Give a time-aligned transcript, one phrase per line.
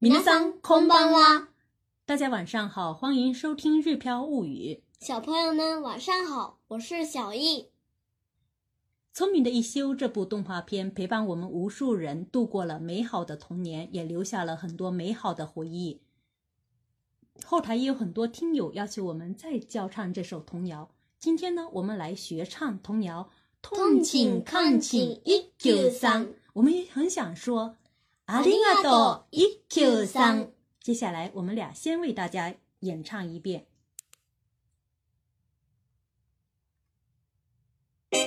[0.00, 1.46] 娜桑空邦洼，
[2.04, 4.82] 大家晚上好，欢迎收听《日飘物语》。
[5.06, 7.70] 小朋友们晚上好，我是小易。
[9.14, 16.02] 聪明的一休这部动画片陪伴我们无数人度过了美好的童年，也留下了很多美好的回忆。
[17.42, 23.30] 后台也有很多听友要求我们再教唱这首童谣，今天呢，我们来学唱童谣。
[23.62, 27.76] 痛请抗请一九三，我们也很想说。
[28.26, 30.50] 阿里阿多一 Q 三，
[30.82, 33.64] 接下来我们俩先为大家演唱一遍。
[38.10, 38.18] 喜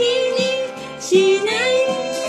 [1.00, 2.27] しない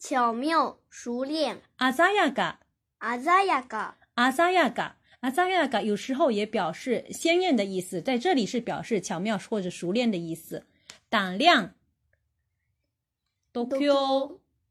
[0.00, 1.62] 巧妙，熟练。
[1.76, 2.66] 阿扎亚嘎，
[2.98, 10.66] 阿扎亚嘎，阿扎亚嘎，阿扎亚嘎，有时候也表示鲜艳的意思，在这里是表示巧妙或者熟练的意思。
[11.08, 11.74] 胆量，
[13.52, 14.41] 多 Q。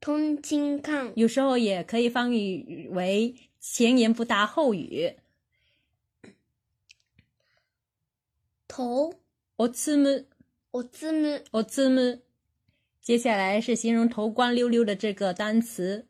[0.00, 5.16] 通经抗，有时候也可以翻译为前言不搭后语。
[8.68, 9.14] 头，
[9.56, 10.26] 我字母，
[10.72, 12.22] 我字母，我字母。
[13.00, 16.06] 接下来是形容头光溜溜的这个单词，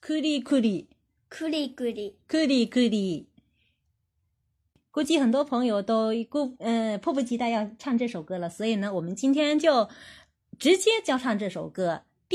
[0.00, 0.88] 库里库里，
[1.28, 3.28] 库里库里，库里库里。
[4.90, 9.88] 估计很多朋友都过嗯迫不及待要唱这首歌了，所以呢，我们今天就
[10.56, 12.04] 直接教唱这首歌。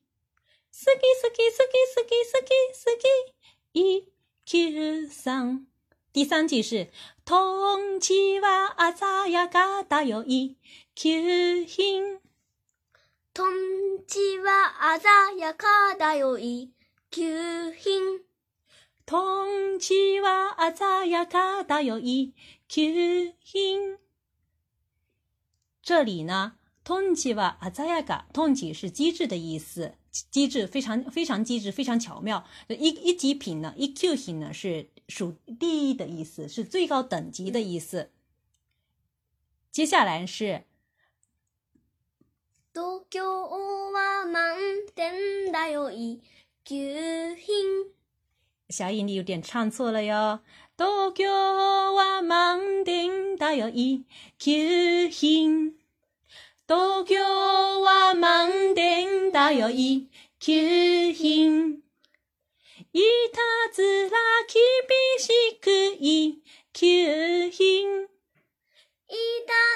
[0.77, 3.31] 好き好き好き好き好き好き。
[3.71, 4.07] 一
[4.45, 5.65] q 三，
[6.11, 6.91] 第三句是
[7.23, 7.33] “ト
[7.77, 10.57] ンチは鮮やかだよ一
[10.93, 12.19] q 品”。
[13.33, 16.73] トンチは鮮やかだよ一
[17.09, 18.19] q 品。
[19.05, 22.33] トンチは鮮やかだよ一
[22.67, 23.97] q 品。
[25.81, 29.95] 这里呢，“同期チは鮮やか”，“同期是机智的意思。
[30.31, 38.11] 机智非常非常机智非常巧妙，一一级品呢，E Q 型呢是属第一的意思，是最高等级的意思。
[39.71, 40.63] 接下来是。
[44.95, 45.13] 点
[45.91, 46.21] 一
[48.69, 50.39] 小雨，你有点唱错了哟。
[52.85, 53.11] 点
[53.73, 54.05] 一
[56.67, 57.21] 東京
[57.83, 60.09] は満点だよ、一
[60.39, 61.71] 級品。
[62.91, 62.99] い
[63.31, 64.17] たずら
[64.47, 64.59] 厳
[65.19, 65.69] しく
[65.99, 66.41] 一
[66.73, 67.51] 級品。
[67.51, 67.53] い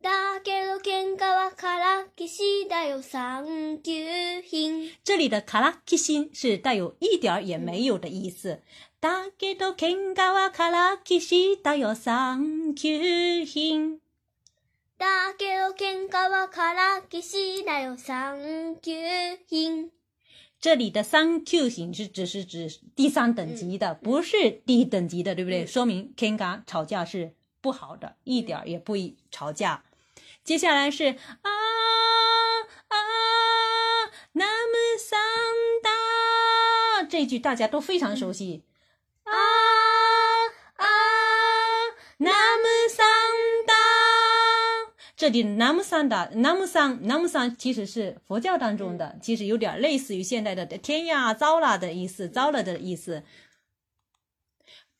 [0.00, 3.90] だけど喧嘩はカラキシだよ、三級
[4.42, 4.92] 品。
[5.02, 8.60] 这里的“カラキシ”是带有一点儿也没有的意思。
[9.00, 13.98] だけど喧嘩はカラキシだよ、三級品。
[15.00, 15.69] だけど
[20.58, 25.64] 这里的三 Q 型是只是指第三等级的，不是低等级的，对不对？
[25.64, 28.94] 说明天干吵架是不好的，一点也不
[29.30, 29.84] 吵架。
[30.42, 31.50] 接下来是啊
[32.88, 32.96] 啊，
[34.32, 35.18] 那么三
[35.80, 38.64] 大这句大家都非常熟悉。
[45.20, 53.22] 这里南 a m u 南 d a 南 a m 其实是佛教当中的，其实有点类似于现代的“天呀糟了”的意思，“糟了”的意思。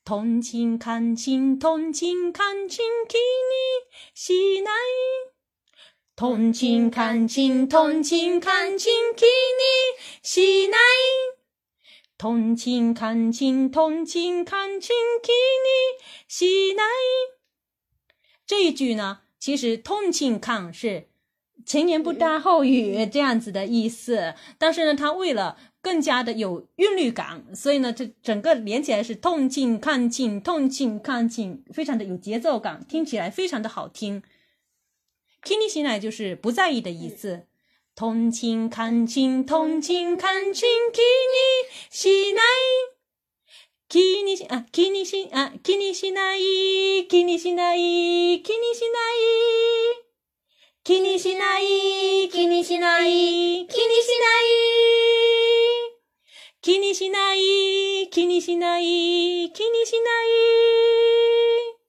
[0.05, 4.69] 同情看清，同情看清，给你醒奈。
[6.15, 10.77] 同情看清，同情看清，给你醒奈。
[12.19, 16.83] 同情看清，同情看清，给你醒奈。
[18.45, 19.21] 这一句呢？
[19.41, 21.07] 其实“痛亲看”是
[21.65, 34.21] 前言不搭后语这样子的意思，但是呢，他为了更加的有韵律感，所以呢，这整个连起来是“痛亲看亲，痛亲看亲”，非常的有节奏感，听起来非常的好听
[35.41, 37.47] k i t t 就是不在意的意思
[37.95, 42.90] ，“痛情看亲，痛情看亲 k i t t
[43.91, 49.17] 気にし、あ、気にし、あ、気にしない、気にしない、気にしない。
[50.81, 53.81] 気にしない、気にしない、気にしな
[54.45, 54.47] い。
[56.61, 58.87] 気にしない、気にしない、気
[59.59, 61.79] にしない。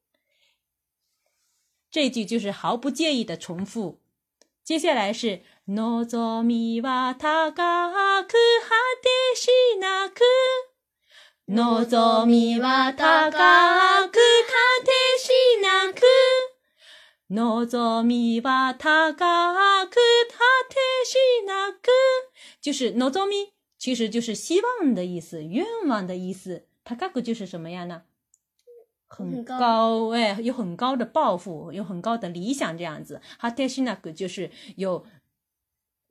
[1.92, 4.00] 这句就是毫不介意的重复。
[4.64, 8.28] 接下来是望みは高く果
[9.04, 9.46] てし
[9.78, 10.22] なく。
[11.52, 14.18] nozomi wa takaku
[14.48, 15.02] hata
[21.04, 22.32] s h
[22.62, 23.10] 就是 n o
[23.78, 26.66] 其实就是希望的意思，愿望的意思。
[26.84, 28.02] t a 就是什么样呢？
[29.08, 33.20] 很高哎，有很高的抱负，有很高的理想这样子。
[33.40, 35.04] hata s 就是有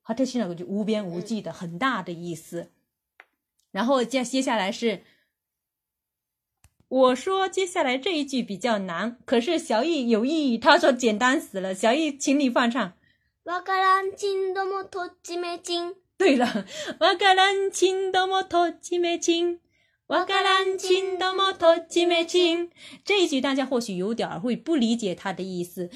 [0.06, 2.70] hata s 就无边无际的，很大的意思。
[3.72, 5.02] 然后接接下来是。
[6.92, 10.58] 我说接下来这一句比较难，可是小易有异议。
[10.58, 11.74] 他说简单死了。
[11.74, 12.94] 小易，请你放唱。
[16.18, 16.66] 对了，
[23.08, 25.90] 这一句大家或许有点会不理解他的意思。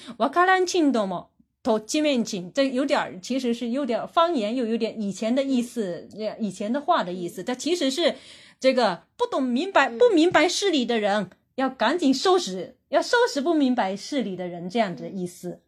[2.54, 6.08] 这有点，其实是有点方言，又有点以前的意思，
[6.40, 7.44] 以前的话的意思。
[7.44, 8.16] 它其实是。
[8.60, 15.62] 这个不懂明白不明白事理的人，要赶紧收拾，要收拾不明白事理的人，这样子的意思。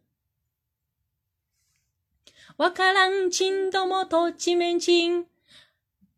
[2.56, 5.26] ワカランチンドモトチンメンチ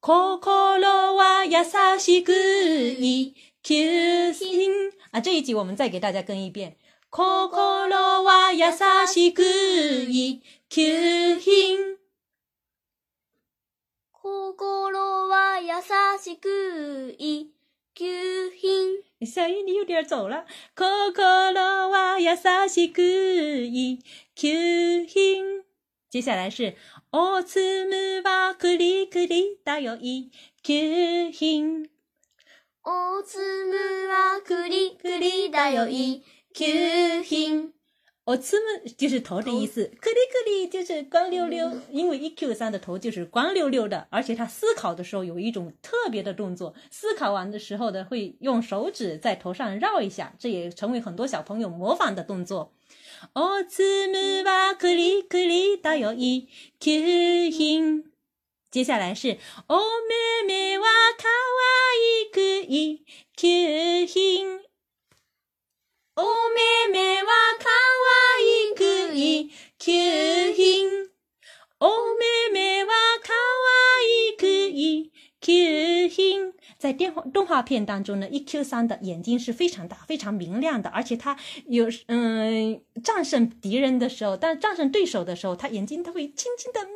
[0.00, 1.62] 心は優
[2.00, 4.68] しく一休心。
[5.12, 6.74] あ、这一集我们再给大家跟一遍。
[7.08, 8.72] 心は優
[9.06, 9.42] しく
[10.08, 11.96] 一休品。
[14.10, 15.70] 心は優
[16.20, 17.48] しく一
[17.94, 19.05] 休品。
[19.24, 20.44] 下一你有点走了。
[20.74, 20.84] 心
[21.54, 22.36] は優
[22.68, 23.98] しくい
[24.34, 25.64] 吸引。
[26.10, 26.76] 接下来是
[27.12, 30.30] おつむはくりくりだよい
[30.62, 31.88] 吸引。
[32.84, 36.22] おつむはくりくりだよい
[36.54, 37.75] 吸引。
[38.26, 52.72] 我兹姆就是头的意思，克里克里就是光溜溜，因为一 Q 三的头就是光溜溜的，而且他思考的时候有一种特别的动作，思考完的时候呢，会用手指在头上绕一下，这也成为很多小朋友模仿的动作。
[53.34, 56.48] 奥兹姆吧，克里克里，导有一
[56.80, 58.10] Q 行，
[58.72, 62.98] 接下来是哦，妹妹哇可爱一
[63.36, 64.65] Q 行。
[66.16, 66.16] 哦，眼睛是可
[68.08, 69.92] 爱，可以求
[70.54, 71.10] 心。
[71.78, 72.86] 哦，眼睛是
[73.22, 73.32] 可
[73.66, 76.54] 爱，可以求心。
[76.78, 86.90] 在电话动画片当中呢，一 Q 三的眼睛是非常大、非常明亮的，而且它有嗯，战胜敌人的时候，但战胜对手的时候，他眼睛他会轻轻的瞄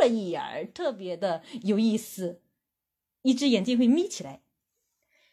[0.00, 2.40] 了一眼，特别的有意思，
[3.22, 4.40] 一只眼睛会眯起来。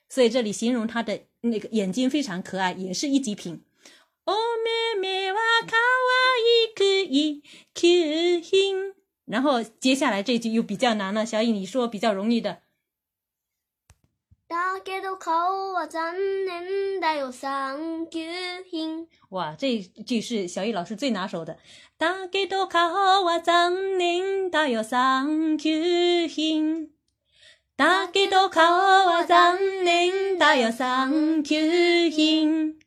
[0.09, 1.21] 所以这里形容他的。
[1.41, 3.63] 那个眼睛非常可爱，也是一级品。
[4.25, 4.33] 哦，
[4.63, 4.69] 妹
[4.99, 7.41] 妹哇，可爱一个一
[7.73, 8.93] 级品。
[9.25, 12.61] 然后接下来这句又比较难了，小雨你说比较容易的。
[15.73, 15.87] 哇，
[17.31, 19.07] 三品。
[19.29, 21.57] 哇，这句是小雨老师最拿手的。
[21.97, 22.47] 三品。
[30.53, 31.55] 大有三九
[32.13, 32.77] 行，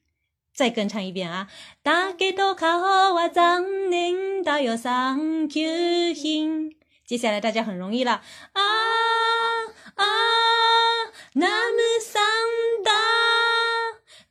[0.54, 1.48] 再跟唱一遍啊！
[1.82, 5.62] 大家多考我三年，大有三九
[6.14, 6.76] 行。
[7.06, 8.20] 接下来大家很容易了
[8.52, 8.60] 啊
[9.94, 10.04] 啊！
[11.32, 12.22] 那么简
[12.84, 12.92] 单，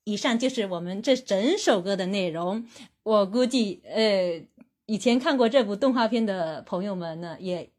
[0.06, 2.66] 以上就是我们这整首歌的内容。
[3.06, 4.42] 我估计，呃，
[4.86, 7.72] 以前看过这部动画片的朋友们呢，也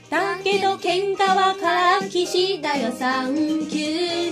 [0.10, 3.36] だけど喧嘩はかきしだよ三
[3.70, 4.25] 級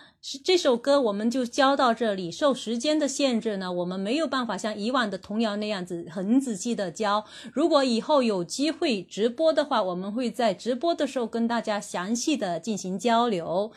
[0.44, 2.32] 这首歌，我们就教到这里。
[2.32, 7.24] 受时间的限制呢，我们没有办法像以往的童谣那样子很仔细的教。
[7.52, 13.70] 如果以后有机会直播的话，我们会在直播的时候跟大家详细的进行交流。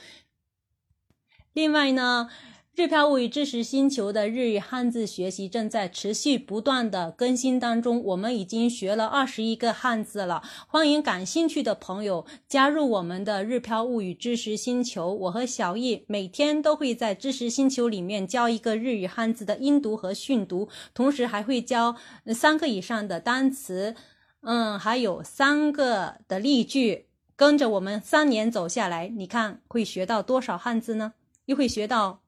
[1.54, 2.30] 另外呢。
[2.76, 10.42] 日漂物语知识星球的日语汉字学习正在持续不断的更新当中，我们已经学了二十一个汉字了。
[10.68, 15.14] 欢迎感兴趣的朋友加入我们的日漂物语知识星球。
[15.14, 21.96] 我和小易每天都会在知识星球里面教一个日语汉字的音读和训读，同时还会教
[22.34, 23.94] 三个以上的单词，
[24.42, 27.06] 嗯，还有三个的例句。
[27.36, 31.14] 跟着我们三年走下来，你看会学到多少汉字呢？
[31.46, 32.23] 又会学到？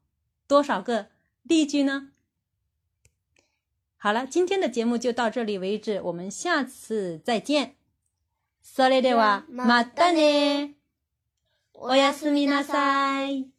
[0.46, 1.08] 多少个
[1.42, 2.10] 例句呢？
[3.96, 7.76] 好了，今天的节目就到这里为止，我们下次再见。
[8.62, 10.74] それではまたね。
[11.74, 13.55] おやすみなさい。